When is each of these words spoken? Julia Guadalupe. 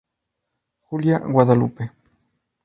Julia 0.87 1.19
Guadalupe. 1.19 1.93